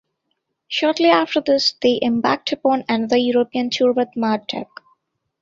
Shortly 0.67 1.09
after 1.09 1.41
this, 1.41 1.75
they 1.79 1.99
embarked 2.01 2.51
upon 2.51 2.85
another 2.89 3.17
European 3.17 3.69
tour 3.69 3.93
with 3.93 4.07
Marduk. 4.15 4.81